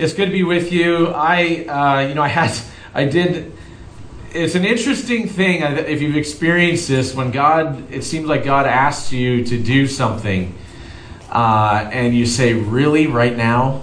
[0.00, 1.08] It's good to be with you.
[1.08, 2.58] I, uh, you know, I had,
[2.94, 3.52] I did.
[4.32, 7.92] It's an interesting thing if you've experienced this when God.
[7.92, 10.56] It seems like God asks you to do something,
[11.30, 13.82] uh, and you say, "Really, right now?"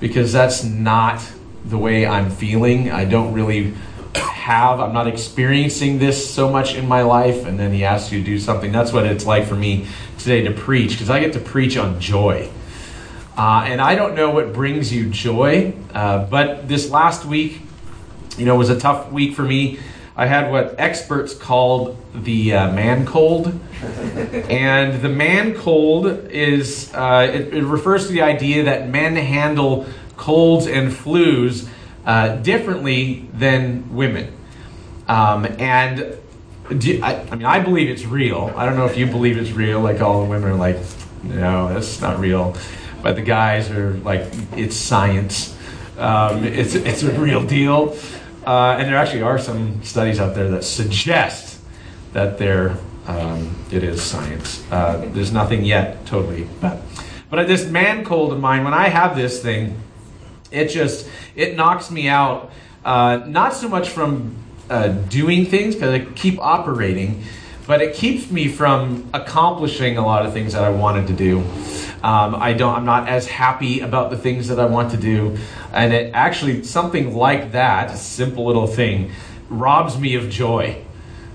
[0.00, 1.26] Because that's not
[1.64, 2.90] the way I'm feeling.
[2.90, 3.72] I don't really
[4.14, 4.80] have.
[4.80, 7.46] I'm not experiencing this so much in my life.
[7.46, 8.70] And then He asks you to do something.
[8.70, 9.86] That's what it's like for me
[10.18, 12.50] today to preach because I get to preach on joy.
[13.36, 17.60] Uh, and I don't know what brings you joy, uh, but this last week,
[18.38, 19.80] you know, was a tough week for me.
[20.16, 23.48] I had what experts called the uh, man cold.
[23.82, 29.86] and the man cold is, uh, it, it, refers to the idea that men handle
[30.16, 31.68] colds and flus
[32.06, 34.32] uh, differently than women.
[35.08, 36.16] Um, and
[36.78, 38.52] do, I, I mean, I believe it's real.
[38.56, 40.78] I don't know if you believe it's real, like all the women are like,
[41.24, 42.56] no, that's not real
[43.04, 44.22] but the guys are like,
[44.56, 45.54] it's science.
[45.98, 47.96] Um, it's, it's a real deal.
[48.46, 51.60] Uh, and there actually are some studies out there that suggest
[52.14, 54.64] that there, um, it is science.
[54.72, 56.48] Uh, there's nothing yet totally.
[56.62, 56.80] But,
[57.28, 59.78] but this man cold of mine, when I have this thing,
[60.50, 62.50] it just, it knocks me out.
[62.86, 64.34] Uh, not so much from
[64.70, 67.22] uh, doing things, because I keep operating,
[67.66, 71.38] but it keeps me from accomplishing a lot of things that I wanted to do.
[72.02, 72.74] Um, I don't.
[72.74, 75.38] I'm not as happy about the things that I want to do,
[75.72, 79.10] and it actually something like that, a simple little thing,
[79.48, 80.84] robs me of joy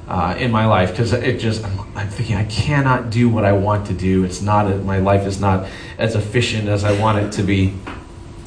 [0.07, 1.65] uh, in my life because it just.
[1.65, 4.23] I'm, I'm, thinking I cannot do what I want to do.
[4.23, 4.71] It's not.
[4.71, 7.73] A, my life is not as efficient as I want it to be.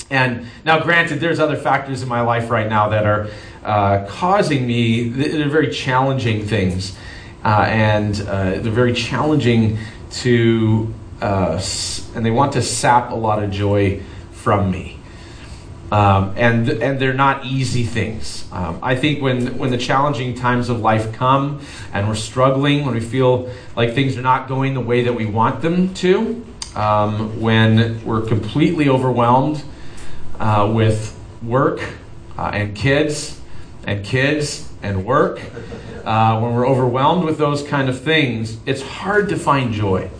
[0.09, 3.29] And now, granted, there's other factors in my life right now that are
[3.65, 5.09] uh, causing me.
[5.09, 6.97] They're very challenging things,
[7.45, 9.79] and uh, they're very challenging
[10.11, 11.63] to uh,
[12.15, 14.99] and they want to sap a lot of joy from me.
[15.93, 18.49] Um, and and they're not easy things.
[18.51, 21.61] Um, I think when when the challenging times of life come
[21.93, 25.27] and we're struggling, when we feel like things are not going the way that we
[25.27, 26.45] want them to,
[26.75, 29.63] um, when we're completely overwhelmed
[30.41, 31.81] uh, with work
[32.39, 33.39] uh, and kids
[33.87, 35.41] and kids and work,
[36.05, 40.11] uh, when we're overwhelmed with those kind of things, it's hard to find joy.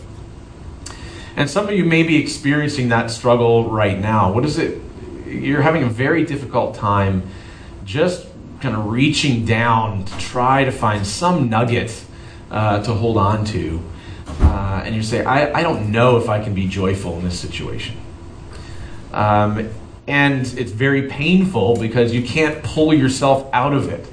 [1.35, 4.31] And some of you may be experiencing that struggle right now.
[4.31, 4.79] What is it?
[5.25, 7.23] You're having a very difficult time
[7.85, 8.27] just
[8.61, 12.05] kind of reaching down to try to find some nugget
[12.51, 13.81] uh, to hold on to.
[14.39, 17.39] Uh, and you say, I, I don't know if I can be joyful in this
[17.39, 17.97] situation.
[19.11, 19.69] Um,
[20.07, 24.05] and it's very painful because you can't pull yourself out of it.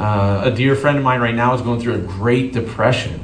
[0.00, 3.20] Uh, a dear friend of mine right now is going through a great depression.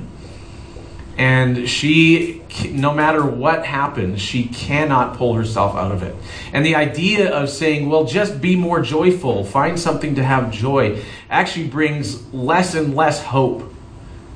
[1.16, 6.14] And she no matter what happens, she cannot pull herself out of it.
[6.52, 11.02] And the idea of saying, well, just be more joyful, find something to have joy,
[11.30, 13.72] actually brings less and less hope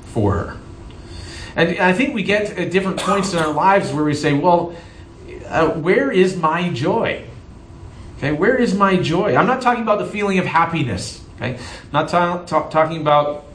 [0.05, 0.57] for her.
[1.55, 4.75] And I think we get at different points in our lives where we say, well,
[5.45, 7.23] uh, where is my joy?
[8.17, 9.35] Okay, where is my joy?
[9.35, 11.23] I'm not talking about the feeling of happiness.
[11.37, 11.59] Okay,
[11.93, 13.45] not ta- ta- talking about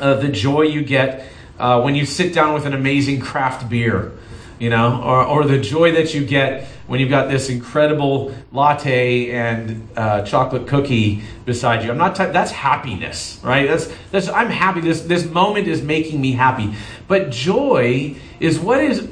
[0.00, 4.12] uh, the joy you get uh, when you sit down with an amazing craft beer,
[4.58, 9.30] you know, or, or the joy that you get when you've got this incredible latte
[9.32, 11.90] and uh, chocolate cookie beside you.
[11.90, 12.16] I'm not.
[12.16, 13.68] T- that's happiness, right?
[13.68, 14.28] That's that's.
[14.28, 14.80] I'm happy.
[14.80, 16.74] This this moment is making me happy.
[17.06, 19.08] But joy is what is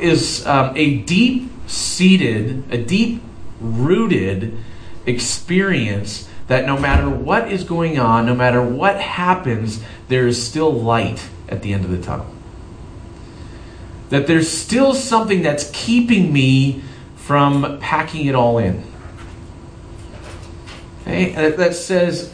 [0.00, 3.22] is um, a deep seated, a deep
[3.60, 4.58] rooted
[5.06, 10.72] experience that no matter what is going on, no matter what happens, there is still
[10.72, 12.26] light at the end of the tunnel.
[14.10, 16.82] That there's still something that's keeping me
[17.16, 18.84] from packing it all in.
[21.02, 21.32] Okay?
[21.32, 22.32] That says,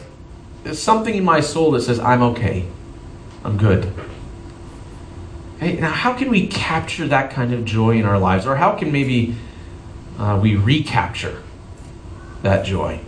[0.63, 2.65] there's something in my soul that says, I'm okay.
[3.45, 3.93] I'm good.
[5.57, 5.79] Okay?
[5.79, 8.45] Now, how can we capture that kind of joy in our lives?
[8.45, 9.35] Or how can maybe
[10.19, 11.41] uh, we recapture
[12.43, 12.99] that joy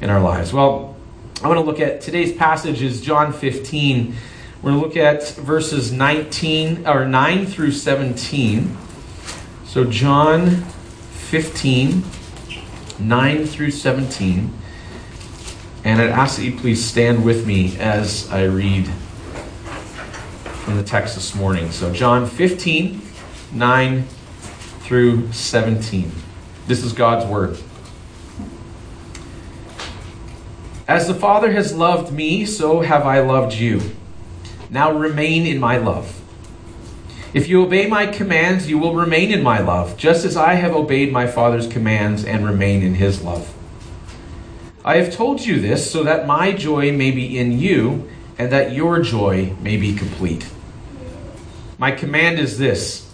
[0.00, 0.52] in our lives?
[0.52, 0.96] Well,
[1.42, 4.14] I want to look at today's passage is John 15
[4.60, 8.76] we're going to look at verses 19 or 9 through 17.
[9.66, 12.02] So John 15
[12.98, 14.52] 9 through 17.
[15.84, 18.88] And I'd ask that you please stand with me as I read
[20.64, 21.70] from the text this morning.
[21.70, 23.00] So John 15
[23.52, 24.02] 9
[24.80, 26.10] through 17.
[26.66, 27.56] This is God's word.
[30.88, 33.82] As the Father has loved me, so have I loved you.
[34.70, 36.18] Now remain in my love.
[37.34, 40.74] If you obey my commands, you will remain in my love, just as I have
[40.74, 43.54] obeyed my Father's commands and remain in his love.
[44.82, 48.08] I have told you this so that my joy may be in you
[48.38, 50.48] and that your joy may be complete.
[51.76, 53.12] My command is this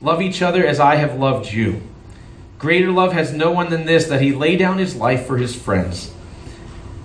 [0.00, 1.82] love each other as I have loved you.
[2.58, 5.54] Greater love has no one than this, that he lay down his life for his
[5.54, 6.14] friends.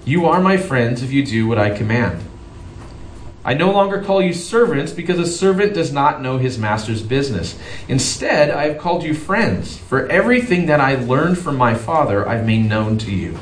[0.08, 2.24] You are my friends if you do what I command.
[3.44, 7.60] I no longer call you servants because a servant does not know his master's business.
[7.90, 12.46] Instead, I have called you friends, for everything that I learned from my Father I've
[12.46, 13.38] made known to you.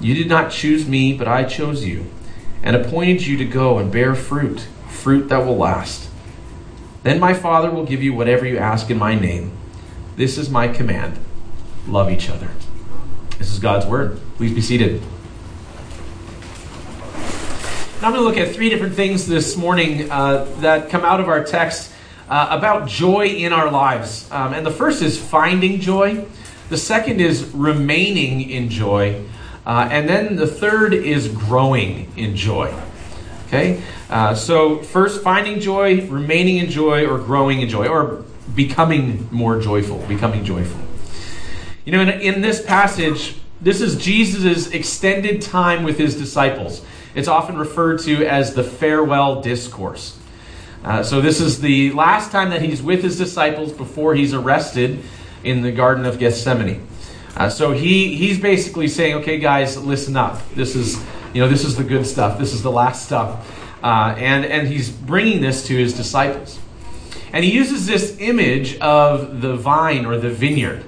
[0.00, 2.06] You did not choose me, but I chose you,
[2.60, 6.10] and appointed you to go and bear fruit, fruit that will last.
[7.04, 9.52] Then my Father will give you whatever you ask in my name.
[10.16, 11.16] This is my command
[11.86, 12.48] love each other.
[13.38, 14.20] This is God's word.
[14.36, 15.00] Please be seated.
[18.00, 21.28] I'm going to look at three different things this morning uh, that come out of
[21.28, 21.92] our text
[22.28, 24.30] uh, about joy in our lives.
[24.30, 26.24] Um, and the first is finding joy,
[26.68, 29.24] the second is remaining in joy,
[29.66, 32.72] uh, and then the third is growing in joy.
[33.48, 33.82] Okay?
[34.08, 38.24] Uh, so, first, finding joy, remaining in joy, or growing in joy, or
[38.54, 40.80] becoming more joyful, becoming joyful.
[41.84, 46.84] You know, in, in this passage, this is Jesus' extended time with his disciples.
[47.18, 50.16] It's often referred to as the farewell discourse.
[50.84, 55.00] Uh, so, this is the last time that he's with his disciples before he's arrested
[55.42, 56.86] in the Garden of Gethsemane.
[57.36, 60.40] Uh, so he he's basically saying, "Okay, guys, listen up.
[60.54, 61.04] This is
[61.34, 62.38] you know this is the good stuff.
[62.38, 63.44] This is the last stuff,"
[63.82, 66.60] uh, and and he's bringing this to his disciples,
[67.32, 70.84] and he uses this image of the vine or the vineyard.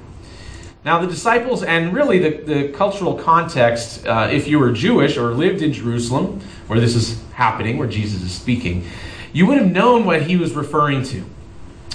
[0.83, 5.33] Now, the disciples, and really the, the cultural context, uh, if you were Jewish or
[5.33, 8.87] lived in Jerusalem, where this is happening, where Jesus is speaking,
[9.33, 11.25] you would have known what he was referring to.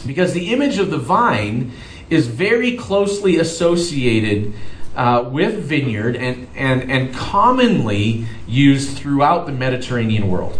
[0.06, 1.72] Because the image of the vine
[2.12, 4.54] is very closely associated
[4.96, 10.60] uh, with vineyard and, and, and commonly used throughout the Mediterranean world.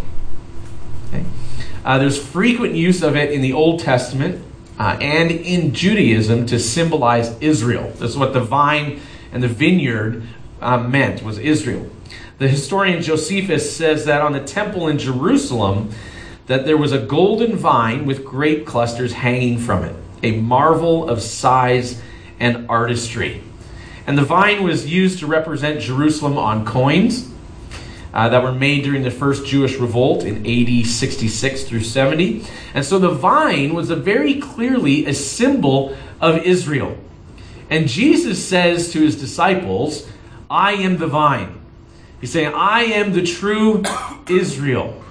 [1.10, 1.24] Okay?
[1.86, 4.44] Uh, there's frequent use of it in the Old Testament
[4.78, 7.90] uh, and in Judaism to symbolize Israel.
[7.92, 9.02] This is what the vine
[9.32, 10.24] and the vineyard
[10.62, 11.90] uh, meant, was Israel.
[12.38, 15.92] The historian Josephus says that on the temple in Jerusalem,
[16.48, 21.22] that there was a golden vine with grape clusters hanging from it, a marvel of
[21.22, 22.02] size
[22.40, 23.42] and artistry.
[24.06, 27.32] And the vine was used to represent Jerusalem on coins
[28.16, 32.46] uh, that were made during the first Jewish revolt in AD 66 through 70.
[32.74, 36.98] And so the vine was a very clearly a symbol of Israel.
[37.70, 40.08] And Jesus says to his disciples,
[40.50, 41.60] I am the vine.
[42.22, 43.84] He's saying, I am the true
[44.30, 45.04] Israel.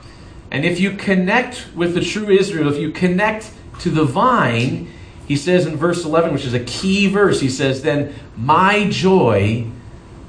[0.50, 4.90] And if you connect with the true Israel, if you connect to the vine,
[5.26, 9.66] he says in verse 11, which is a key verse, he says, Then my joy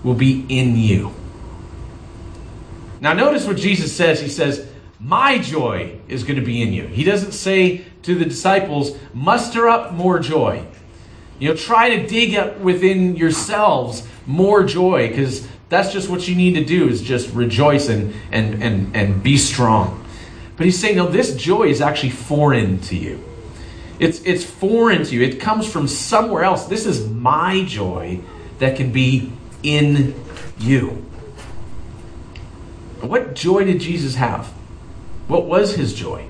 [0.03, 1.13] will be in you.
[3.05, 4.19] Now, notice what Jesus says.
[4.19, 4.67] He says,
[4.99, 6.87] My joy is going to be in you.
[6.87, 10.65] He doesn't say to the disciples, Muster up more joy.
[11.37, 16.33] You know, try to dig up within yourselves more joy because that's just what you
[16.33, 20.03] need to do is just rejoice and, and, and, and be strong.
[20.57, 23.23] But he's saying, no, this joy is actually foreign to you.
[23.99, 25.21] It's, it's foreign to you.
[25.21, 26.65] It comes from somewhere else.
[26.65, 28.21] This is my joy
[28.57, 29.31] that can be
[29.61, 30.19] in
[30.57, 31.05] you.
[33.01, 34.47] What joy did Jesus have?
[35.27, 36.27] What was his joy?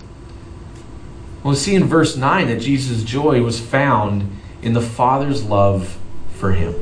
[1.43, 4.31] Well, we see in verse 9 that Jesus' joy was found
[4.63, 5.97] in the Father's love
[6.33, 6.73] for him.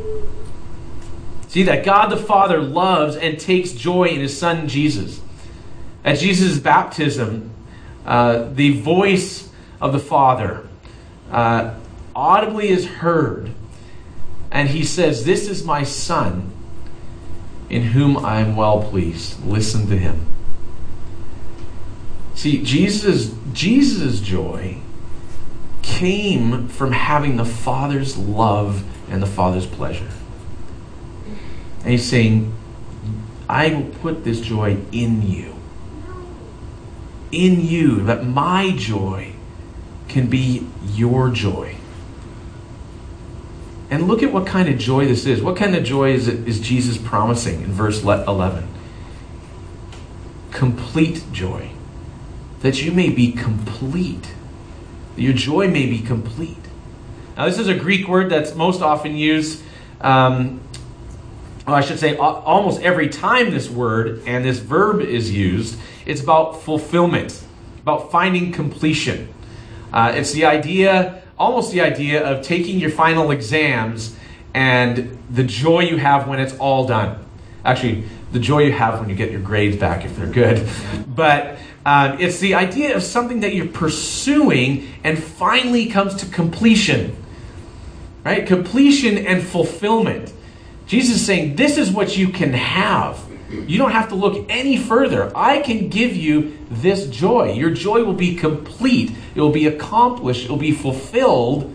[1.50, 5.20] See, that God the Father loves and takes joy in his Son Jesus.
[6.06, 7.52] At Jesus' baptism,
[8.06, 9.50] uh, the voice
[9.82, 10.66] of the Father
[11.30, 11.76] uh,
[12.16, 13.52] audibly is heard,
[14.50, 16.53] and he says, This is my Son
[17.70, 19.46] in whom I am well pleased.
[19.46, 20.26] Listen to him.
[22.36, 24.78] See, Jesus, Jesus' joy
[25.82, 30.10] came from having the Father's love and the Father's pleasure.
[31.82, 32.54] And he's saying,
[33.48, 35.56] I will put this joy in you.
[37.32, 39.34] In you, that my joy
[40.08, 41.76] can be your joy.
[43.94, 45.40] And look at what kind of joy this is.
[45.40, 48.68] What kind of joy is, it, is Jesus promising in verse 11?
[50.50, 51.70] Complete joy.
[52.62, 54.34] That you may be complete.
[55.16, 56.58] Your joy may be complete.
[57.38, 59.62] Now, this is a Greek word that's most often used,
[60.02, 60.60] um,
[61.68, 66.64] I should say, almost every time this word and this verb is used, it's about
[66.64, 67.44] fulfillment,
[67.84, 69.32] about finding completion.
[69.94, 74.16] Uh, it's the idea, almost the idea of taking your final exams
[74.54, 77.24] and the joy you have when it's all done.
[77.66, 80.68] Actually, the joy you have when you get your grades back if they're good.
[81.08, 87.16] But um, it's the idea of something that you're pursuing and finally comes to completion.
[88.24, 88.48] Right?
[88.48, 90.34] Completion and fulfillment.
[90.88, 93.20] Jesus is saying, This is what you can have.
[93.54, 95.32] You don't have to look any further.
[95.36, 97.54] I can give you this joy.
[97.54, 101.74] Your joy will be complete, it will be accomplished, it will be fulfilled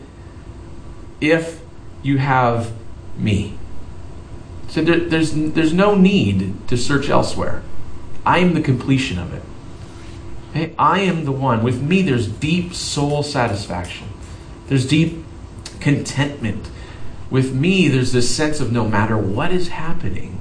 [1.21, 1.61] if
[2.03, 2.73] you have
[3.17, 3.59] me.
[4.69, 7.63] So there, there's, there's no need to search elsewhere.
[8.25, 9.43] I am the completion of it.
[10.51, 10.75] Okay?
[10.79, 11.63] I am the one.
[11.63, 14.09] With me, there's deep soul satisfaction,
[14.69, 15.25] there's deep
[15.81, 16.71] contentment.
[17.31, 20.41] With me, there's this sense of no matter what is happening,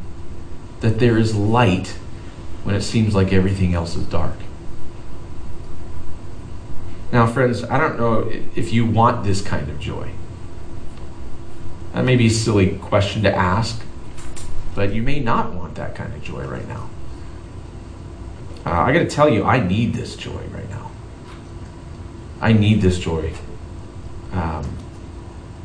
[0.81, 1.89] that there is light
[2.63, 4.35] when it seems like everything else is dark.
[7.11, 10.11] Now, friends, I don't know if you want this kind of joy.
[11.93, 13.81] That may be a silly question to ask,
[14.75, 16.89] but you may not want that kind of joy right now.
[18.65, 20.91] Uh, I got to tell you, I need this joy right now.
[22.41, 23.33] I need this joy.
[24.33, 24.77] Um,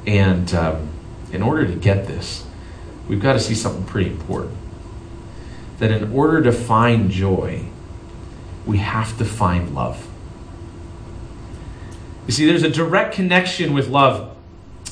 [0.06, 0.88] and um,
[1.32, 2.46] in order to get this,
[3.08, 4.56] we've got to see something pretty important.
[5.82, 7.64] That in order to find joy,
[8.64, 10.08] we have to find love.
[12.28, 14.36] You see, there's a direct connection with love.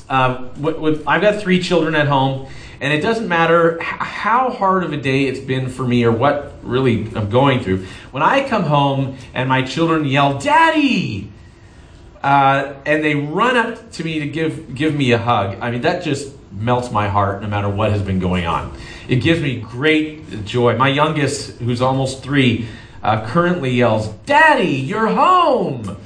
[0.09, 2.49] Um, with, with, I've got three children at home,
[2.81, 6.55] and it doesn't matter how hard of a day it's been for me or what
[6.65, 7.87] really I'm going through.
[8.11, 11.31] When I come home and my children yell, Daddy!
[12.21, 15.83] Uh, and they run up to me to give, give me a hug, I mean,
[15.83, 18.77] that just melts my heart no matter what has been going on.
[19.11, 20.77] It gives me great joy.
[20.77, 22.69] My youngest, who's almost three,
[23.03, 25.97] uh, currently yells, Daddy, you're home!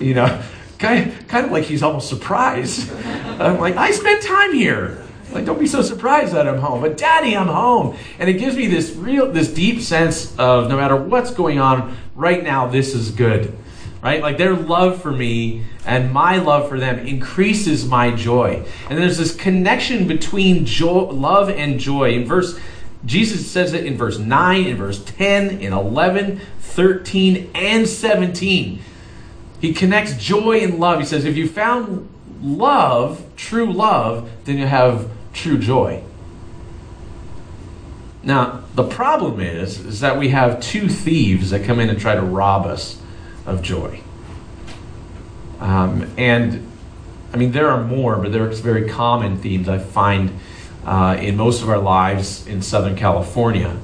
[0.00, 0.42] You know,
[0.80, 2.92] kind of, kind of like he's almost surprised.
[3.06, 5.00] I'm like, I spent time here.
[5.30, 6.80] Like, don't be so surprised that I'm home.
[6.80, 7.96] But daddy, I'm home.
[8.18, 11.96] And it gives me this real, this deep sense of no matter what's going on
[12.16, 13.56] right now, this is good.
[14.04, 14.20] Right?
[14.20, 18.62] Like their love for me and my love for them increases my joy.
[18.90, 22.12] And there's this connection between joy, love and joy.
[22.12, 22.60] In verse,
[23.06, 28.82] Jesus says it in verse 9, in verse 10, in 11, 13, and 17.
[29.62, 31.00] He connects joy and love.
[31.00, 32.06] He says, if you found
[32.42, 36.02] love, true love, then you have true joy.
[38.22, 42.14] Now, the problem is, is that we have two thieves that come in and try
[42.14, 43.00] to rob us
[43.46, 44.00] of joy.
[45.60, 46.70] Um, and
[47.32, 50.38] I mean, there are more, but there are very common themes I find
[50.84, 53.76] uh, in most of our lives in Southern California.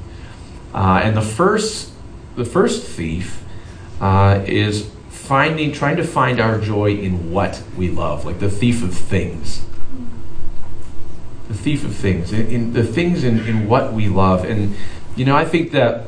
[0.75, 1.93] Uh, and the first,
[2.37, 3.43] the first thief
[4.01, 8.83] uh, is finding, trying to find our joy in what we love, like the thief
[8.83, 9.65] of things
[11.51, 14.45] the thief of things, in, in the things in, in what we love.
[14.45, 14.77] And,
[15.17, 16.07] you know, I think that,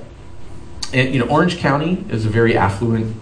[0.92, 3.16] you know, Orange County is a very affluent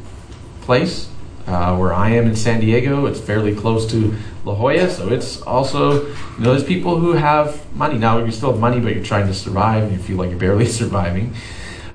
[0.62, 1.08] place.
[1.46, 4.14] Uh, where I am in San Diego, it's fairly close to
[4.44, 7.98] La Jolla, so it's also, you know, there's people who have money.
[7.98, 10.38] Now, you still have money, but you're trying to survive and you feel like you're
[10.38, 11.34] barely surviving.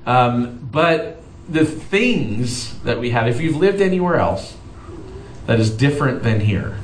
[0.05, 4.57] Um, but the things that we have, if you've lived anywhere else
[5.45, 6.77] that is different than here,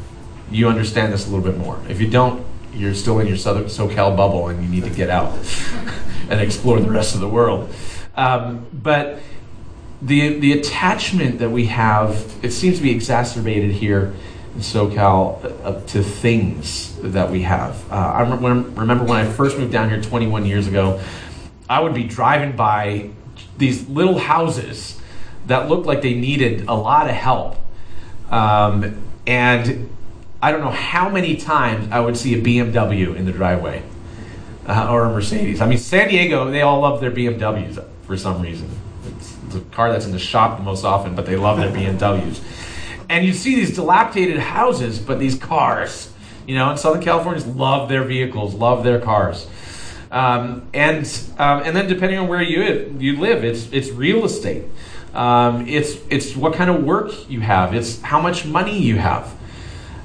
[0.52, 1.80] you understand this a little bit more.
[1.90, 5.10] If you don't, you're still in your Southern SoCal bubble and you need to get
[5.10, 5.34] out
[6.30, 7.74] and explore the rest of the world.
[8.16, 9.20] Um, but
[10.02, 14.14] the the attachment that we have, it seems to be exacerbated here
[14.56, 17.90] in SoCal uh, to things that we have.
[17.92, 21.02] Uh, I remember when I first moved down here 21 years ago,
[21.70, 23.12] I would be driving by
[23.58, 25.00] these little houses
[25.48, 27.58] that looked like they needed a lot of help.
[28.30, 29.90] Um, and
[30.42, 33.84] I don't know how many times I would see a BMW in the driveway
[34.68, 35.62] uh, or a Mercedes.
[35.62, 38.70] I mean, San Diego, they all love their BMWs for some reason.
[39.54, 42.42] The car that's in the shop the most often, but they love their BMWs.
[43.10, 46.12] And you see these dilapidated houses, but these cars,
[46.48, 49.48] you know, in Southern Californians love their vehicles, love their cars.
[50.12, 51.06] Um, and
[51.38, 54.66] um, and then depending on where you you live, it's it's real estate.
[55.14, 57.74] Um, it's it's what kind of work you have.
[57.74, 59.34] It's how much money you have.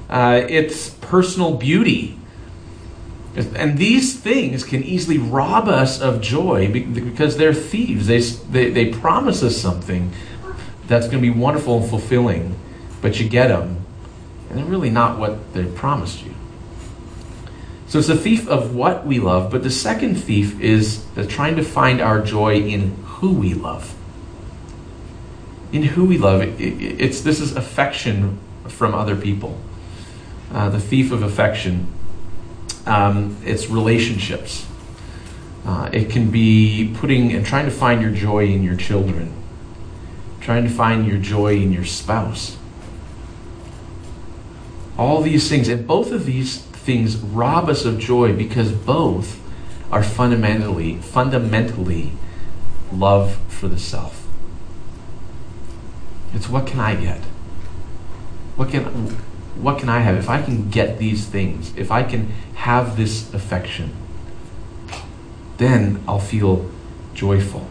[0.09, 2.17] Uh, it's personal beauty.
[3.37, 8.07] And these things can easily rob us of joy because they're thieves.
[8.07, 10.11] They, they, they promise us something
[10.87, 12.55] that's going to be wonderful and fulfilling,
[13.01, 13.85] but you get them,
[14.49, 16.33] and they're really not what they promised you.
[17.87, 21.63] So it's a thief of what we love, but the second thief is trying to
[21.63, 23.93] find our joy in who we love.
[25.71, 26.41] in who we love.
[26.41, 29.59] It, it, it's this is affection from other people.
[30.51, 31.87] Uh, the thief of affection.
[32.87, 34.65] Um, it's relationships.
[35.65, 39.33] Uh, it can be putting and trying to find your joy in your children,
[40.39, 42.55] trying to find your joy in your spouse.
[44.97, 49.41] All these things, and both of these things rob us of joy because both
[49.91, 52.13] are fundamentally, fundamentally
[52.91, 54.25] love for the self.
[56.33, 57.19] It's what can I get?
[58.55, 59.17] What can
[59.61, 61.73] what can I have if I can get these things?
[61.75, 63.91] If I can have this affection,
[65.57, 66.69] then I'll feel
[67.13, 67.67] joyful.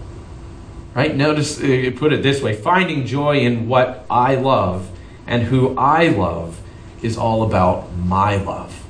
[0.94, 1.14] Right?
[1.14, 4.90] Notice uh, put it this way, finding joy in what I love
[5.26, 6.60] and who I love
[7.02, 8.82] is all about my love.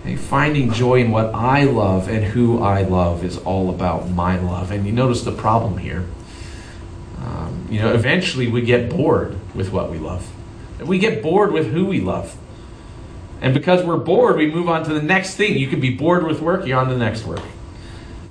[0.00, 4.38] Okay, finding joy in what I love and who I love is all about my
[4.38, 4.70] love.
[4.72, 6.06] And you notice the problem here.
[7.22, 10.30] Um, you know, eventually we get bored with what we love.
[10.80, 12.36] We get bored with who we love.
[13.40, 15.56] And because we're bored, we move on to the next thing.
[15.56, 17.42] You could be bored with work, you're on to the next work.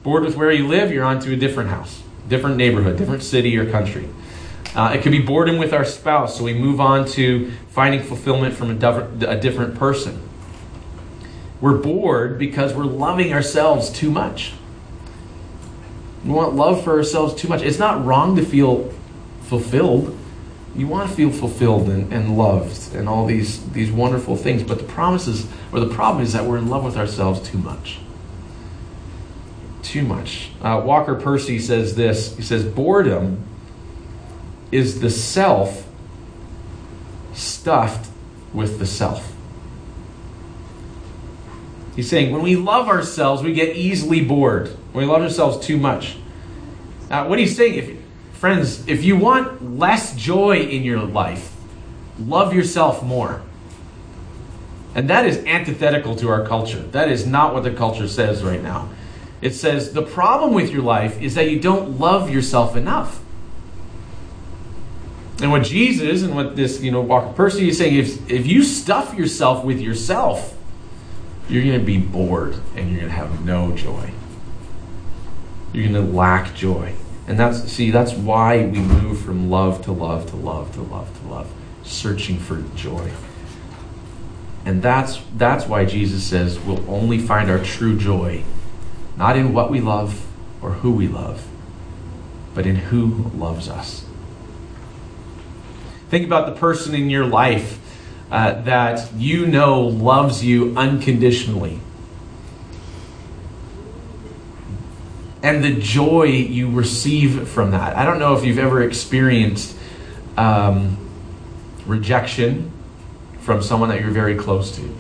[0.04, 3.58] Bored with where you live, you're on to a different house, different neighborhood, different city
[3.58, 4.10] or country.
[4.76, 8.56] Uh, it could be boredom with our spouse, so we move on to finding fulfillment
[8.56, 10.22] from a, a different person.
[11.60, 14.54] We're bored because we're loving ourselves too much.
[16.24, 17.62] We want love for ourselves too much.
[17.62, 18.94] It's not wrong to feel
[19.44, 20.18] fulfilled.
[20.76, 24.64] You want to feel fulfilled and, and loved and all these, these wonderful things.
[24.64, 27.58] But the promise is, or the problem is that we're in love with ourselves too
[27.58, 28.00] much.
[29.82, 30.52] Too much.
[30.62, 33.44] Uh, Walker Percy says this He says, Boredom
[34.72, 35.88] is the self
[37.34, 38.10] stuffed
[38.54, 39.36] with the self.
[41.96, 44.78] He's saying when we love ourselves, we get easily bored.
[44.94, 46.18] We love ourselves too much.
[47.10, 47.98] Now, what he's saying, if,
[48.34, 51.56] friends, if you want less joy in your life,
[52.20, 53.42] love yourself more.
[54.94, 56.80] And that is antithetical to our culture.
[56.80, 58.90] That is not what the culture says right now.
[59.42, 63.22] It says the problem with your life is that you don't love yourself enough.
[65.42, 68.64] And what Jesus and what this, you know, Walker Percy is saying, if, if you
[68.64, 70.56] stuff yourself with yourself,
[71.50, 74.12] you're going to be bored and you're going to have no joy.
[75.74, 76.94] You're going to lack joy.
[77.28, 81.22] And that's, see, that's why we move from love to love to love to love
[81.22, 81.54] to love,
[81.84, 83.12] searching for joy.
[84.66, 88.44] And that's, that's why Jesus says we'll only find our true joy
[89.22, 90.26] not in what we love
[90.62, 91.48] or who we love,
[92.54, 94.06] but in who loves us.
[96.10, 97.80] Think about the person in your life
[98.32, 101.80] uh, that you know loves you unconditionally.
[105.44, 107.98] And the joy you receive from that.
[107.98, 109.76] I don't know if you've ever experienced
[110.38, 110.98] um,
[111.86, 112.72] rejection
[113.40, 114.96] from someone that you're very close to,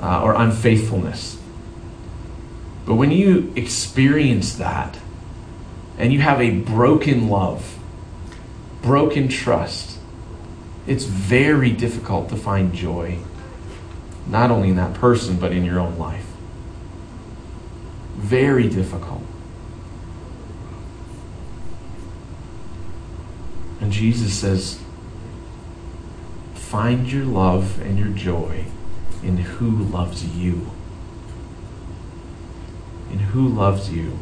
[0.00, 1.38] uh, or unfaithfulness.
[2.86, 4.98] But when you experience that,
[5.98, 7.78] and you have a broken love,
[8.80, 9.98] broken trust,
[10.86, 13.18] it's very difficult to find joy,
[14.26, 16.31] not only in that person, but in your own life.
[18.14, 19.22] Very difficult.
[23.80, 24.80] And Jesus says,
[26.54, 28.64] find your love and your joy
[29.22, 30.70] in who loves you.
[33.10, 34.18] In who loves you.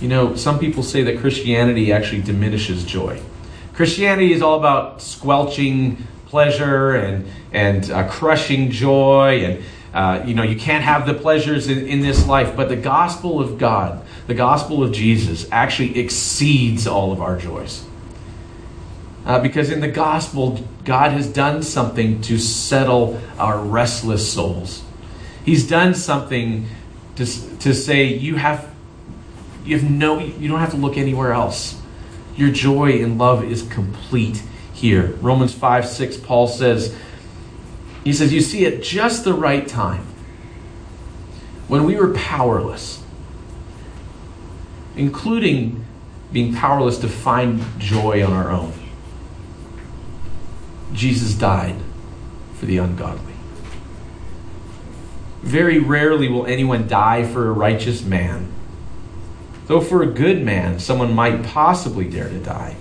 [0.00, 3.20] You know, some people say that Christianity actually diminishes joy.
[3.72, 10.42] Christianity is all about squelching pleasure and, and uh, crushing joy and uh, you know
[10.42, 14.34] you can't have the pleasures in, in this life but the gospel of god the
[14.34, 17.84] gospel of jesus actually exceeds all of our joys.
[19.24, 24.82] Uh, because in the gospel god has done something to settle our restless souls.
[25.44, 26.66] He's done something
[27.16, 27.26] to,
[27.58, 28.72] to say you have
[29.64, 31.80] you have no you don't have to look anywhere else.
[32.36, 35.08] Your joy and love is complete here.
[35.20, 36.96] Romans 5 6, Paul says,
[38.04, 40.06] he says, You see, at just the right time,
[41.68, 43.02] when we were powerless,
[44.96, 45.84] including
[46.32, 48.72] being powerless to find joy on our own,
[50.92, 51.76] Jesus died
[52.54, 53.32] for the ungodly.
[55.42, 58.52] Very rarely will anyone die for a righteous man
[59.66, 62.76] Though for a good man, someone might possibly dare to die.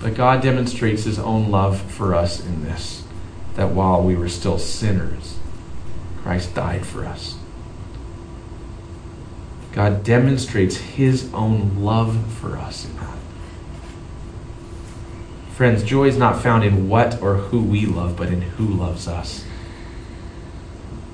[0.00, 3.04] But God demonstrates his own love for us in this
[3.58, 5.36] that while we were still sinners,
[6.22, 7.34] Christ died for us.
[9.72, 13.18] God demonstrates his own love for us in that.
[15.56, 19.08] Friends, joy is not found in what or who we love, but in who loves
[19.08, 19.44] us.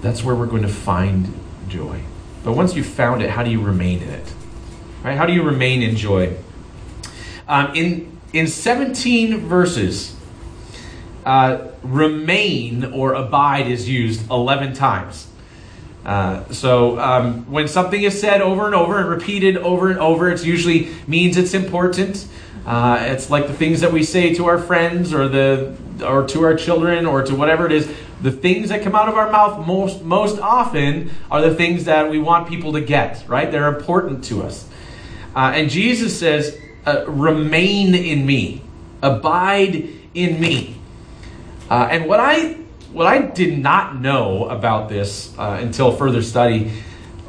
[0.03, 1.33] That's where we're going to find
[1.67, 2.03] joy.
[2.45, 4.35] But once you've found it, how do you remain in it?
[5.03, 5.17] Right?
[5.17, 6.37] How do you remain in joy?
[7.49, 10.15] Um, in in 17 verses,
[11.25, 15.29] uh, remain or abide is used 11 times.
[16.05, 20.31] Uh, so um, when something is said over and over and repeated over and over,
[20.31, 22.29] it usually means it's important.
[22.67, 26.43] Uh, it's like the things that we say to our friends or the or to
[26.43, 27.93] our children or to whatever it is.
[28.23, 32.11] The things that come out of our mouth most most often are the things that
[32.11, 33.25] we want people to get.
[33.27, 33.51] Right?
[33.51, 34.67] They're important to us.
[35.35, 38.63] Uh, and Jesus says, uh, "Remain in me,
[39.03, 40.77] abide in me."
[41.75, 42.53] Uh, and what I
[42.93, 46.71] what I did not know about this uh, until further study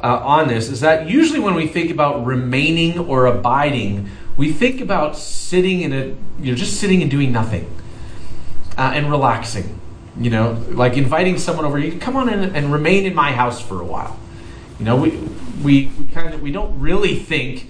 [0.02, 5.16] on this is that usually when we think about remaining or abiding we think about
[5.16, 6.04] sitting in a,
[6.40, 7.70] you know, just sitting and doing nothing
[8.76, 9.80] uh, and relaxing.
[10.18, 11.78] You know, like inviting someone over.
[11.78, 14.18] You can come on in and remain in my house for a while.
[14.78, 15.10] You know, we
[15.62, 17.68] we, we kind of we don't really think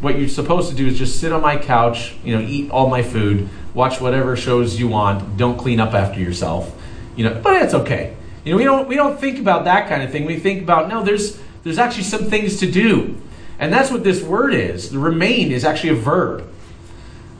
[0.00, 2.14] what you're supposed to do is just sit on my couch.
[2.24, 5.36] You know, eat all my food, watch whatever shows you want.
[5.36, 6.74] Don't clean up after yourself.
[7.16, 8.16] You know, but it's okay.
[8.44, 10.24] You know, we don't we don't think about that kind of thing.
[10.24, 13.20] We think about no, there's there's actually some things to do.
[13.58, 14.90] And that's what this word is.
[14.90, 16.48] The remain is actually a verb.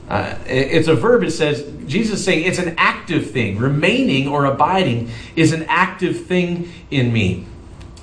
[0.09, 1.23] Uh, it's a verb.
[1.23, 3.59] It says, Jesus is saying it's an active thing.
[3.59, 7.47] Remaining or abiding is an active thing in me.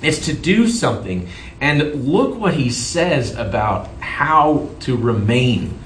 [0.02, 1.28] It's to do something.
[1.60, 5.78] And look what he says about how to remain.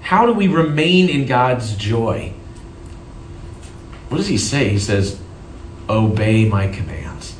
[0.00, 2.32] How do we remain in God's joy?
[4.08, 4.70] What does he say?
[4.70, 5.20] He says,
[5.88, 7.36] Obey my commands.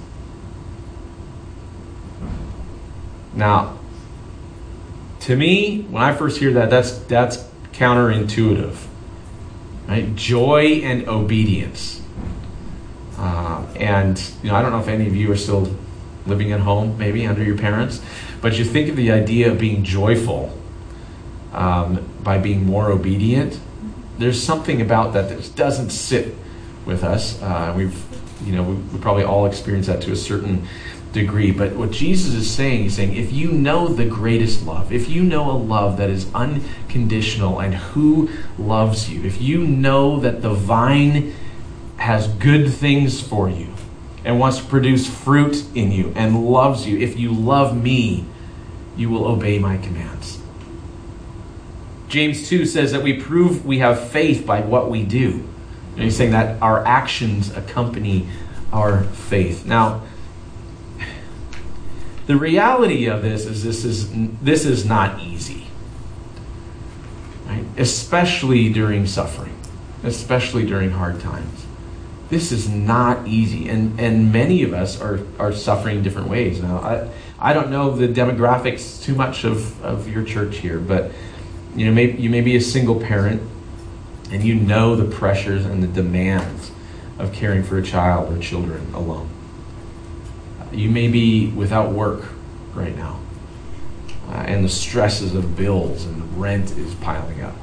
[3.34, 3.78] Now,
[5.20, 7.38] to me, when I first hear that, that's that's
[7.72, 8.76] counterintuitive.
[9.88, 10.14] Right?
[10.14, 12.00] Joy and obedience.
[13.16, 15.74] Uh, and you know, I don't know if any of you are still
[16.26, 18.00] living at home, maybe under your parents,
[18.40, 20.56] but you think of the idea of being joyful
[21.52, 23.58] um, by being more obedient.
[24.18, 26.34] There's something about that that doesn't sit
[26.84, 27.40] with us.
[27.42, 28.04] Uh, we've,
[28.44, 30.66] you know, we, we probably all experience that to a certain
[31.12, 31.50] degree.
[31.50, 35.22] But what Jesus is saying, he's saying, if you know the greatest love, if you
[35.22, 40.54] know a love that is unconditional and who loves you, if you know that the
[40.54, 41.34] vine
[41.98, 43.72] has good things for you
[44.24, 48.24] and wants to produce fruit in you and loves you, if you love me,
[48.96, 50.38] you will obey my commands.
[52.08, 55.48] James 2 says that we prove we have faith by what we do.
[55.94, 58.26] And he's saying that our actions accompany
[58.72, 59.66] our faith.
[59.66, 60.02] Now,
[62.26, 65.66] the reality of this is this is this is not easy.
[67.46, 67.64] Right?
[67.76, 69.54] Especially during suffering,
[70.04, 71.61] especially during hard times.
[72.32, 73.68] This is not easy.
[73.68, 76.62] And and many of us are are suffering different ways.
[76.62, 81.10] Now I I don't know the demographics too much of, of your church here, but
[81.76, 83.42] you know, maybe you may be a single parent
[84.30, 86.70] and you know the pressures and the demands
[87.18, 89.28] of caring for a child or children alone.
[90.72, 92.24] You may be without work
[92.72, 93.20] right now,
[94.30, 97.56] uh, and the stresses of bills and rent is piling up.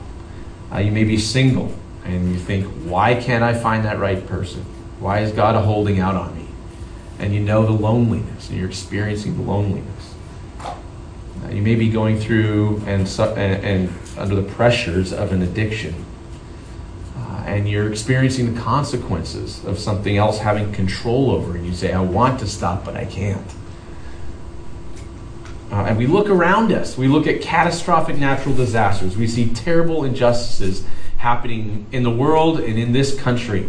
[0.72, 1.74] Uh, you may be single,
[2.10, 4.62] and you think, why can't I find that right person?
[5.00, 6.48] Why is God holding out on me?
[7.20, 10.16] And you know the loneliness, and you're experiencing the loneliness.
[10.60, 10.74] Uh,
[11.52, 16.06] you may be going through and, and, and under the pressures of an addiction
[17.50, 22.00] and you're experiencing the consequences of something else having control over and you say i
[22.00, 23.56] want to stop but i can't
[25.72, 30.04] uh, and we look around us we look at catastrophic natural disasters we see terrible
[30.04, 30.86] injustices
[31.20, 33.68] happening in the world and in this country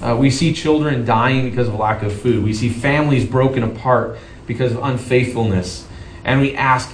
[0.00, 4.18] uh, we see children dying because of lack of food we see families broken apart
[4.46, 5.86] because of unfaithfulness
[6.24, 6.90] and we ask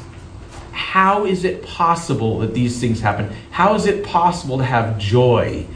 [0.73, 5.67] how is it possible that these things happen how is it possible to have joy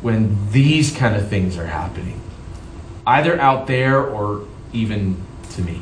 [0.00, 2.20] when these kind of things are happening,
[3.06, 5.16] either out there or even
[5.50, 5.80] to me.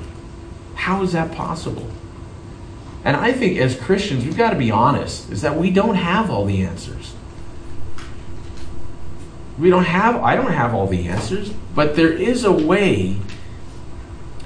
[0.75, 1.91] How is that possible?
[3.05, 6.31] And I think as Christians, we've got to be honest, is that we don't have
[6.31, 7.15] all the answers.
[9.59, 13.17] We don't have, I don't have all the answers, but there is a way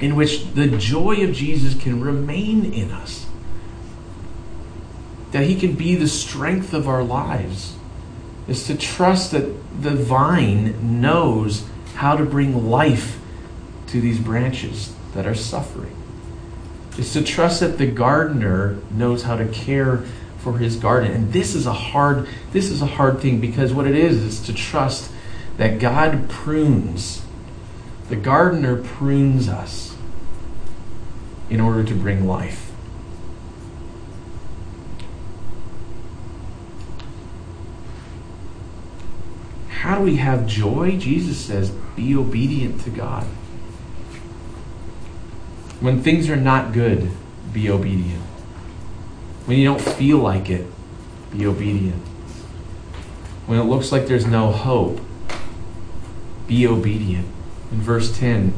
[0.01, 3.27] in which the joy of Jesus can remain in us.
[5.33, 7.77] That he can be the strength of our lives
[8.49, 9.45] is to trust that
[9.83, 13.21] the vine knows how to bring life
[13.89, 15.97] to these branches that are suffering.
[16.99, 20.05] is to trust that the gardener knows how to care
[20.43, 21.13] for his garden.
[21.13, 24.41] And this is a hard this is a hard thing because what it is is
[24.47, 25.13] to trust
[25.57, 27.23] that God prunes.
[28.09, 29.97] The gardener prunes us
[31.49, 32.71] in order to bring life.
[39.69, 40.97] How do we have joy?
[40.99, 43.25] Jesus says, be obedient to God.
[45.81, 47.11] When things are not good,
[47.53, 48.23] be obedient.
[49.51, 50.65] When you don't feel like it,
[51.33, 52.01] be obedient.
[53.47, 55.01] When it looks like there's no hope,
[56.47, 57.27] be obedient.
[57.73, 58.55] In verse 10,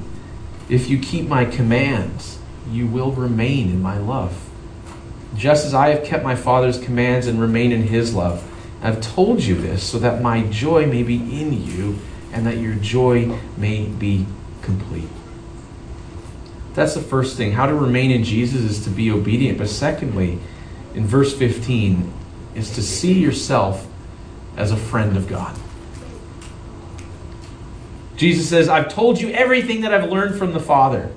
[0.68, 4.50] if you keep my commands, you will remain in my love.
[5.34, 8.46] Just as I have kept my Father's commands and remain in his love.
[8.82, 12.00] I've told you this so that my joy may be in you
[12.34, 14.26] and that your joy may be
[14.60, 15.08] complete.
[16.74, 17.52] That's the first thing.
[17.52, 19.56] How to remain in Jesus is to be obedient.
[19.56, 20.38] But secondly,
[20.94, 22.12] in verse 15,
[22.54, 23.86] is to see yourself
[24.56, 25.56] as a friend of God.
[28.16, 31.10] Jesus says, I've told you everything that I've learned from the Father.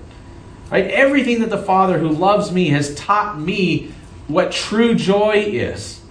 [0.72, 0.86] Right?
[0.86, 3.92] Everything that the Father who loves me has taught me
[4.28, 6.02] what true joy is.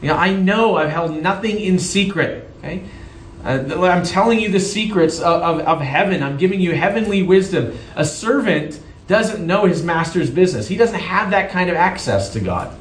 [0.00, 2.48] You know, I know I've held nothing in secret.
[2.58, 2.84] Okay?
[3.44, 6.22] Uh, I'm telling you the secrets of, of, of heaven.
[6.22, 7.76] I'm giving you heavenly wisdom.
[7.96, 12.40] A servant doesn't know his master's business, he doesn't have that kind of access to
[12.40, 12.76] God.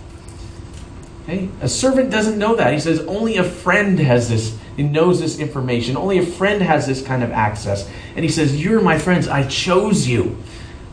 [1.23, 1.49] Okay?
[1.61, 2.73] A servant doesn't know that.
[2.73, 5.95] He says only a friend has this, he knows this information.
[5.95, 7.89] Only a friend has this kind of access.
[8.15, 9.27] And he says, You're my friends.
[9.27, 10.37] I chose you.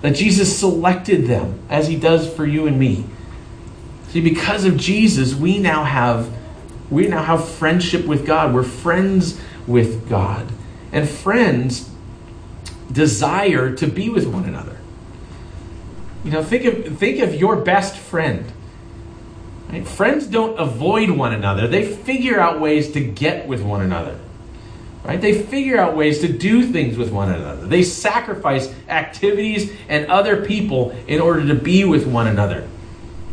[0.02, 3.04] That Jesus selected them as he does for you and me.
[4.08, 6.32] See, because of Jesus, we now have
[6.90, 8.52] we now have friendship with God.
[8.52, 10.50] We're friends with God.
[10.90, 11.88] And friends
[12.90, 14.79] desire to be with one another.
[16.24, 18.52] You know, think of think of your best friend.
[19.70, 19.86] Right?
[19.86, 21.66] Friends don't avoid one another.
[21.66, 24.18] They figure out ways to get with one another.
[25.04, 25.20] Right?
[25.20, 27.66] They figure out ways to do things with one another.
[27.66, 32.68] They sacrifice activities and other people in order to be with one another.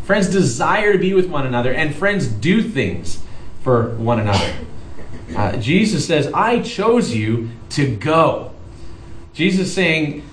[0.03, 3.21] Friends desire to be with one another, and friends do things
[3.63, 4.53] for one another.
[5.35, 8.53] Uh, Jesus says, I chose you to go.
[9.33, 10.23] Jesus saying,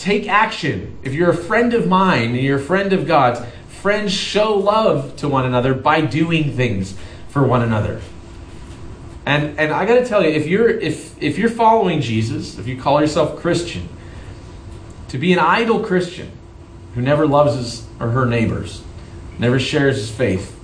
[0.00, 0.98] take action.
[1.02, 5.14] If you're a friend of mine and you're a friend of God's, friends show love
[5.16, 6.94] to one another by doing things
[7.28, 8.00] for one another.
[9.26, 12.66] And and I got to tell you, if you're if if you're following Jesus, if
[12.66, 13.88] you call yourself Christian,
[15.08, 16.32] to be an idle Christian
[16.94, 18.82] who never loves his or her neighbors,
[19.38, 20.58] never shares his faith,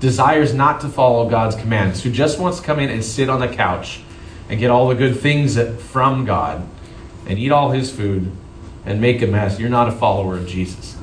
[0.00, 3.40] desires not to follow God's commands, who just wants to come in and sit on
[3.40, 4.00] the couch
[4.48, 6.66] and get all the good things from God
[7.26, 8.32] and eat all his food
[8.84, 10.96] and make a mess, you're not a follower of Jesus.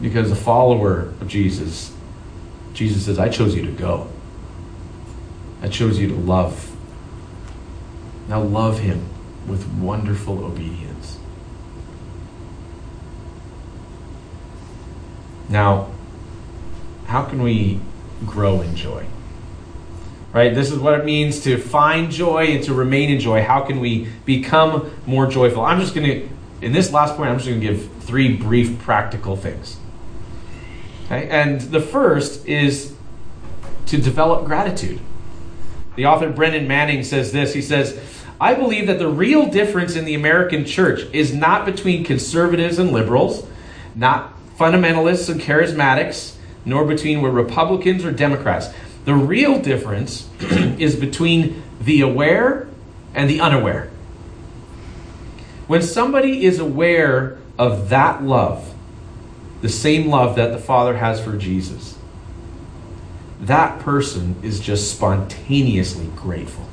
[0.00, 1.94] Because a follower of Jesus,
[2.74, 4.08] Jesus says, I chose you to go.
[5.62, 6.76] I chose you to love.
[8.28, 9.08] Now love him
[9.46, 11.18] with wonderful obedience.
[15.48, 15.90] Now,
[17.06, 17.80] how can we
[18.24, 19.06] grow in joy?
[20.32, 20.54] Right?
[20.54, 23.42] This is what it means to find joy and to remain in joy.
[23.42, 25.62] How can we become more joyful?
[25.62, 26.28] I'm just going to,
[26.64, 29.76] in this last point, I'm just going to give three brief practical things.
[31.06, 31.28] Okay?
[31.28, 32.94] And the first is
[33.86, 35.00] to develop gratitude.
[35.96, 37.52] The author Brennan Manning says this.
[37.52, 38.00] He says,
[38.40, 42.90] I believe that the real difference in the American church is not between conservatives and
[42.90, 43.46] liberals,
[43.94, 48.68] not fundamentalists and charismatics, nor between we're Republicans or Democrats.
[49.04, 52.68] The real difference is between the aware
[53.14, 53.90] and the unaware.
[55.66, 58.74] When somebody is aware of that love,
[59.60, 61.96] the same love that the Father has for Jesus,
[63.40, 66.68] that person is just spontaneously grateful.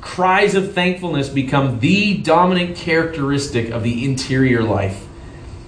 [0.00, 5.06] Cries of thankfulness become the dominant characteristic of the interior life,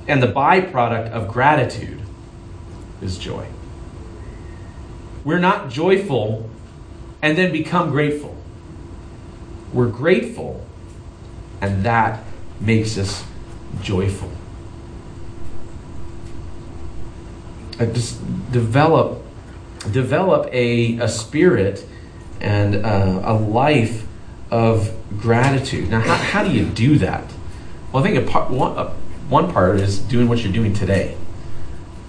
[0.08, 2.00] and the byproduct of gratitude
[3.00, 3.46] is joy.
[5.24, 6.48] We're not joyful
[7.22, 8.36] and then become grateful.
[9.72, 10.64] We're grateful,
[11.60, 12.24] and that
[12.60, 13.24] makes us
[13.82, 14.30] joyful.
[17.78, 18.20] Uh, just
[18.52, 19.22] develop
[19.92, 21.86] develop a, a spirit
[22.40, 24.06] and uh, a life
[24.50, 25.90] of gratitude.
[25.90, 27.24] Now, how, how do you do that?
[27.92, 28.90] Well, I think a part, one, uh,
[29.28, 31.16] one part is doing what you're doing today.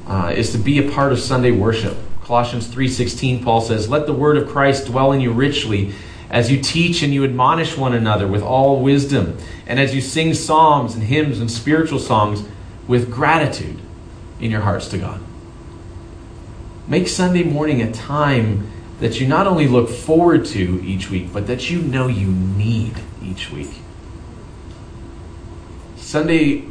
[0.05, 1.95] Uh, is to be a part of Sunday worship.
[2.25, 5.91] Colossians 3:16 Paul says, "Let the word of Christ dwell in you richly,
[6.29, 10.33] as you teach and you admonish one another with all wisdom, and as you sing
[10.33, 12.43] psalms and hymns and spiritual songs
[12.87, 13.77] with gratitude
[14.39, 15.19] in your hearts to God.
[16.87, 18.67] Make Sunday morning a time
[18.99, 22.93] that you not only look forward to each week, but that you know you need
[23.23, 23.81] each week.
[25.97, 26.63] Sunday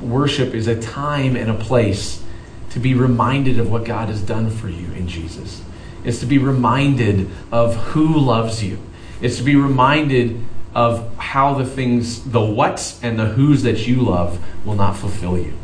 [0.00, 2.22] worship is a time and a place
[2.76, 5.62] to be reminded of what God has done for you in Jesus.
[6.04, 8.78] It's to be reminded of who loves you.
[9.22, 14.02] It's to be reminded of how the things, the whats and the who's that you
[14.02, 15.54] love will not fulfill you.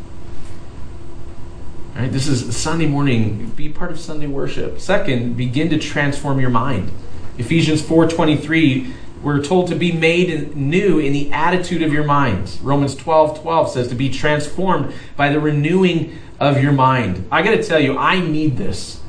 [1.95, 2.11] Right?
[2.11, 3.51] This is Sunday morning.
[3.55, 4.79] Be part of Sunday worship.
[4.79, 6.89] Second, begin to transform your mind.
[7.37, 12.59] Ephesians 4:23, we're told to be made new in the attitude of your minds.
[12.61, 17.27] Romans 12, 12 says to be transformed by the renewing of your mind.
[17.31, 19.01] I got to tell you, I need this.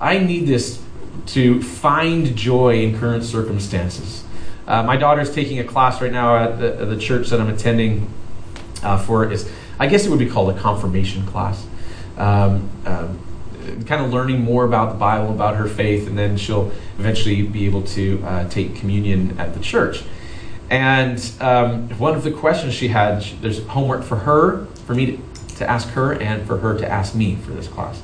[0.00, 0.82] I need this
[1.26, 4.24] to find joy in current circumstances.
[4.66, 8.12] Uh, my daughter's taking a class right now at the, the church that I'm attending
[8.82, 9.30] uh, for.
[9.30, 11.66] Is I guess it would be called a confirmation class
[12.16, 13.18] um, um,
[13.86, 17.66] kind of learning more about the Bible, about her faith, and then she'll eventually be
[17.66, 20.02] able to uh, take communion at the church.
[20.70, 25.22] And um, one of the questions she had, there's homework for her, for me to,
[25.56, 28.02] to ask her, and for her to ask me for this class.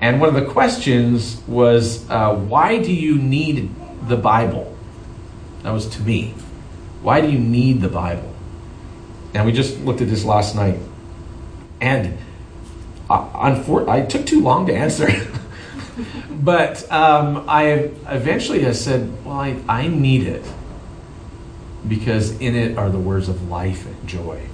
[0.00, 3.74] And one of the questions was, uh, why do you need
[4.08, 4.76] the Bible?
[5.62, 6.34] That was to me.
[7.02, 8.34] Why do you need the Bible?
[9.34, 10.78] And we just looked at this last night.
[11.80, 12.18] And
[13.10, 15.08] I, I took too long to answer.
[16.30, 20.44] but um, I eventually I said, well, I, I need it
[21.86, 24.49] because in it are the words of life and joy.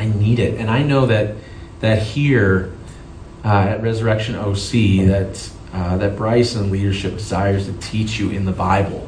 [0.00, 0.58] I need it.
[0.58, 1.34] And I know that,
[1.80, 2.72] that here
[3.44, 8.46] uh, at Resurrection OC, that, uh, that Bryce and leadership desires to teach you in
[8.46, 9.06] the Bible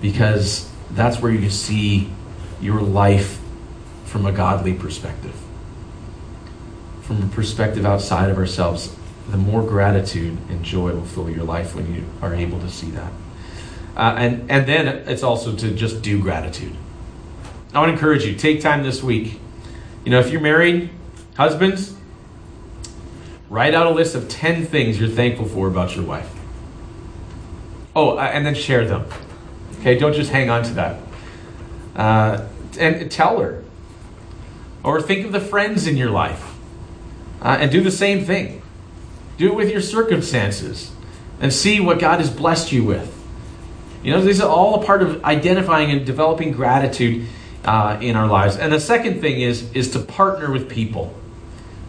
[0.00, 2.12] because that's where you see
[2.60, 3.40] your life
[4.04, 5.34] from a godly perspective.
[7.02, 8.94] From a perspective outside of ourselves,
[9.30, 12.90] the more gratitude and joy will fill your life when you are able to see
[12.92, 13.12] that.
[13.96, 16.76] Uh, and, and then it's also to just do gratitude.
[17.74, 19.40] I to encourage you, take time this week.
[20.04, 20.90] You know, if you're married,
[21.36, 21.94] husbands,
[23.48, 26.30] write out a list of 10 things you're thankful for about your wife.
[27.94, 29.04] Oh, uh, and then share them.
[29.80, 31.00] Okay, don't just hang on to that.
[31.96, 32.46] Uh,
[32.78, 33.64] and tell her.
[34.82, 36.54] Or think of the friends in your life
[37.42, 38.62] uh, and do the same thing.
[39.36, 40.92] Do it with your circumstances
[41.40, 43.16] and see what God has blessed you with.
[44.02, 47.26] You know, these are all a part of identifying and developing gratitude
[47.64, 48.56] uh, in our lives.
[48.56, 51.14] And the second thing is is to partner with people.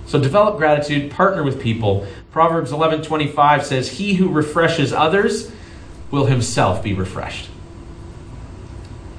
[0.05, 2.05] So develop gratitude, partner with people.
[2.31, 5.51] Proverbs 11:25 says, "He who refreshes others
[6.09, 7.47] will himself be refreshed."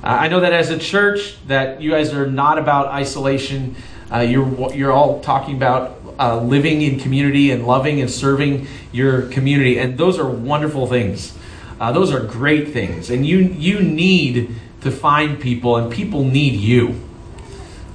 [0.04, 3.76] Uh, I know that as a church, that you guys are not about isolation.
[4.12, 9.22] Uh, you're you're all talking about uh, living in community and loving and serving your
[9.22, 11.34] community, and those are wonderful things.
[11.80, 16.54] Uh, those are great things, and you you need to find people, and people need
[16.54, 17.00] you.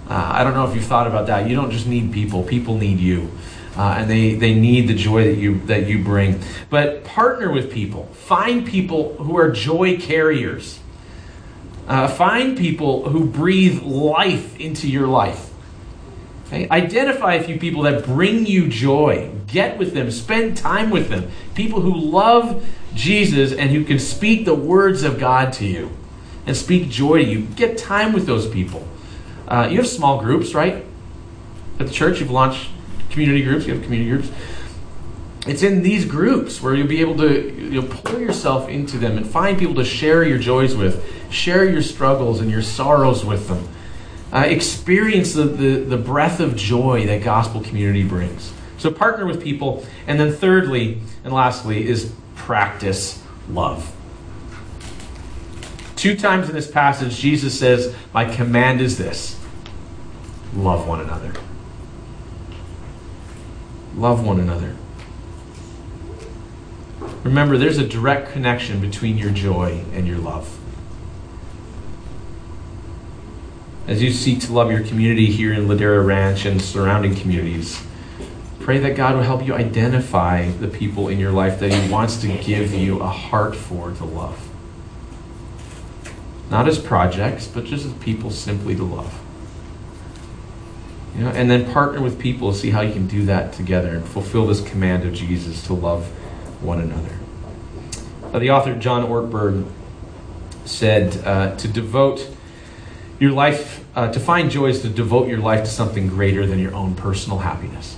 [0.09, 1.49] Uh, I don't know if you've thought about that.
[1.49, 3.31] You don't just need people; people need you.
[3.75, 6.39] Uh, and they, they need the joy that you that you bring.
[6.69, 8.05] But partner with people.
[8.05, 10.79] Find people who are joy carriers.
[11.87, 15.53] Uh, find people who breathe life into your life.
[16.47, 16.67] Okay?
[16.69, 19.31] Identify a few people that bring you joy.
[19.47, 20.09] Get with them.
[20.11, 21.29] Spend time with them.
[21.53, 25.91] People who love Jesus and who can speak the words of God to you
[26.47, 27.41] and speak joy to you.
[27.41, 28.87] Get time with those people.
[29.47, 30.83] Uh, you have small groups, right?
[31.79, 32.69] At the church, you've launched
[33.11, 33.67] community groups.
[33.67, 34.31] You have community groups
[35.47, 39.17] it's in these groups where you'll be able to you know, pour yourself into them
[39.17, 43.47] and find people to share your joys with, share your struggles and your sorrows with
[43.47, 43.67] them.
[44.31, 48.51] Uh, experience the, the, the breath of joy that gospel community brings.
[48.77, 49.85] So partner with people.
[50.05, 53.93] And then, thirdly and lastly, is practice love.
[55.97, 59.39] Two times in this passage, Jesus says, My command is this
[60.53, 61.33] love one another.
[63.95, 64.75] Love one another.
[67.23, 70.57] Remember, there's a direct connection between your joy and your love.
[73.87, 77.81] As you seek to love your community here in Ladera Ranch and surrounding communities,
[78.59, 82.17] pray that God will help you identify the people in your life that He wants
[82.21, 84.46] to give you a heart for to love.
[86.49, 89.21] Not as projects, but just as people simply to love.
[91.15, 93.95] You know, and then partner with people to see how you can do that together
[93.95, 96.05] and fulfill this command of Jesus to love
[96.61, 97.17] one another.
[98.33, 99.67] Uh, the author John Ortberg
[100.65, 102.29] said uh, to devote
[103.19, 106.59] your life, uh, to find joy is to devote your life to something greater than
[106.59, 107.97] your own personal happiness.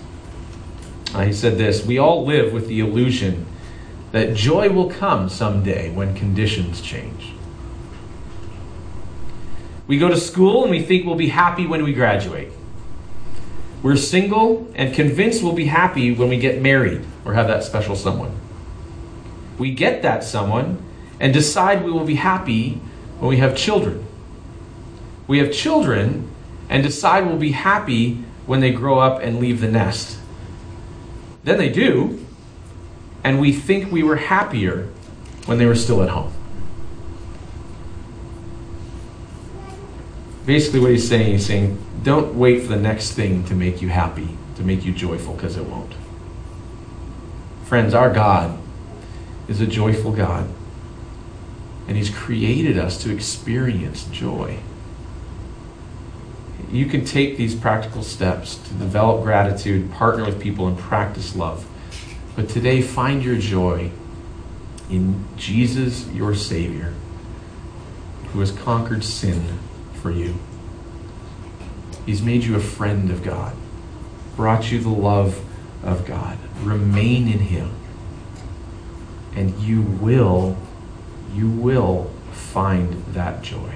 [1.13, 3.45] Uh, he said this We all live with the illusion
[4.11, 7.33] that joy will come someday when conditions change.
[9.89, 12.49] We go to school and we think we'll be happy when we graduate.
[13.81, 17.95] We're single and convinced we'll be happy when we get married or have that special
[17.95, 18.37] someone.
[19.57, 20.77] We get that someone
[21.19, 22.73] and decide we will be happy
[23.17, 24.05] when we have children.
[25.25, 26.29] We have children
[26.69, 30.19] and decide we'll be happy when they grow up and leave the nest.
[31.43, 32.23] Then they do,
[33.23, 34.87] and we think we were happier
[35.47, 36.31] when they were still at home.
[40.49, 43.89] Basically, what he's saying, he's saying, don't wait for the next thing to make you
[43.89, 45.93] happy, to make you joyful, because it won't.
[47.65, 48.59] Friends, our God
[49.47, 50.49] is a joyful God,
[51.87, 54.57] and He's created us to experience joy.
[56.71, 61.67] You can take these practical steps to develop gratitude, partner with people, and practice love.
[62.35, 63.91] But today, find your joy
[64.89, 66.95] in Jesus, your Savior,
[68.33, 69.59] who has conquered sin
[69.99, 70.35] for you.
[72.05, 73.55] He's made you a friend of God,
[74.35, 75.43] brought you the love
[75.83, 76.37] of God.
[76.63, 77.71] Remain in Him,
[79.35, 80.57] and you will,
[81.33, 83.75] you will find that joy.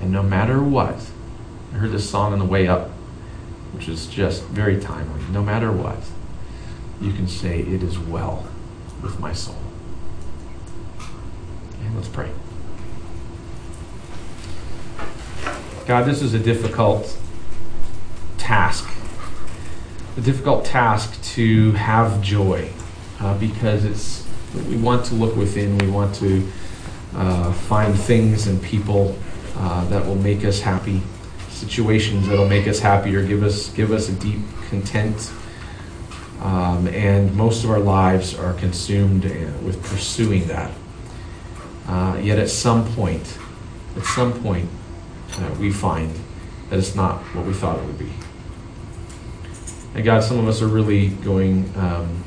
[0.00, 1.10] And no matter what,
[1.72, 2.88] I heard this song on the way up,
[3.72, 5.22] which is just very timely.
[5.30, 5.98] No matter what,
[7.00, 8.46] you can say, It is well
[9.02, 9.56] with my soul.
[11.80, 12.30] And let's pray.
[15.90, 17.18] God, this is a difficult
[18.38, 18.88] task.
[20.16, 22.70] A difficult task to have joy
[23.18, 24.24] uh, because it's
[24.68, 26.48] we want to look within, we want to
[27.16, 29.18] uh, find things and people
[29.56, 31.02] uh, that will make us happy,
[31.48, 34.38] situations that will make us happy or give us give us a deep
[34.68, 35.32] content.
[36.40, 39.30] Um, and most of our lives are consumed uh,
[39.64, 40.70] with pursuing that.
[41.88, 43.36] Uh, yet at some point,
[43.96, 44.70] at some point,
[45.38, 46.14] uh, we find
[46.68, 48.12] that it's not what we thought it would be.
[49.94, 52.24] And God, some of us are really going um,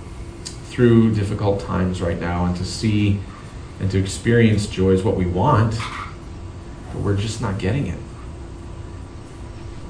[0.66, 3.20] through difficult times right now, and to see
[3.80, 5.78] and to experience joy is what we want,
[6.92, 8.00] but we're just not getting it.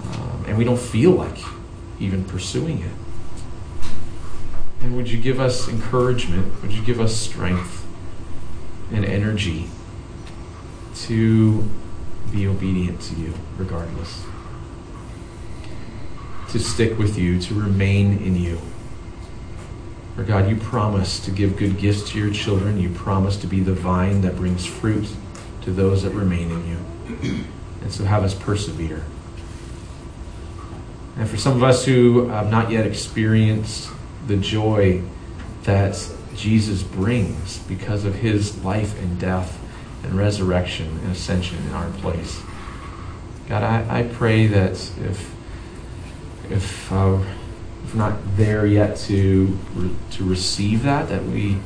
[0.05, 1.37] Um, and we don't feel like
[1.99, 2.91] even pursuing it.
[4.81, 6.61] And would you give us encouragement?
[6.61, 7.85] Would you give us strength
[8.91, 9.69] and energy
[10.95, 11.69] to
[12.33, 14.25] be obedient to you regardless.
[16.49, 18.59] To stick with you, to remain in you.
[20.15, 22.79] For God, you promise to give good gifts to your children.
[22.79, 25.07] You promise to be the vine that brings fruit
[25.61, 27.45] to those that remain in you.
[27.81, 29.03] And so have us persevere.
[31.17, 33.89] And for some of us who have not yet experienced
[34.27, 35.03] the joy
[35.63, 35.97] that
[36.35, 39.59] Jesus brings because of his life and death
[40.03, 42.41] and resurrection and ascension in our place.
[43.47, 45.33] God, I, I pray that if
[46.49, 47.19] if uh,
[47.83, 49.57] if not there yet to
[50.11, 51.57] to receive that, that we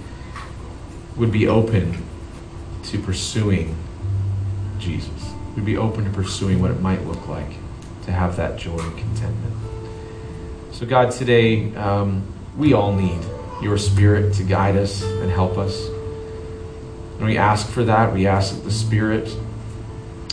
[1.15, 2.03] would be open
[2.83, 3.75] to pursuing
[4.79, 5.33] Jesus.
[5.55, 7.49] We'd be open to pursuing what it might look like
[8.05, 9.53] to have that joy and contentment.
[10.71, 12.23] So, God, today um,
[12.55, 13.19] we all need
[13.61, 15.89] your Spirit to guide us and help us.
[17.17, 18.13] And we ask for that.
[18.13, 19.35] We ask that the spirit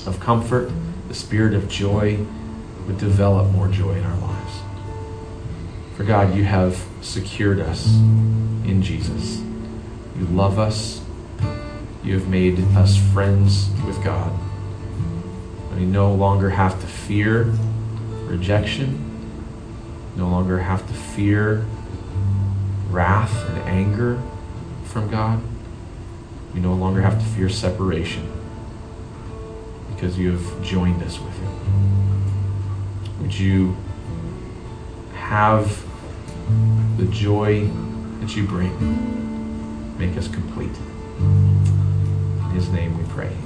[0.06, 0.70] of comfort,
[1.08, 2.18] the spirit of joy,
[2.86, 4.60] would develop more joy in our lives.
[5.96, 9.40] For God, you have secured us in Jesus.
[10.18, 11.00] You love us.
[12.02, 14.32] You have made us friends with God.
[15.74, 17.52] We no longer have to fear
[18.26, 19.30] rejection,
[20.16, 21.66] no longer have to fear
[22.90, 24.20] wrath and anger
[24.84, 25.40] from God.
[26.54, 28.30] We no longer have to fear separation
[29.94, 33.20] because you have joined us with Him.
[33.20, 33.76] Would you
[35.14, 35.84] have
[36.96, 37.66] the joy
[38.20, 40.76] that you bring make us complete?
[41.18, 43.36] In His name we pray.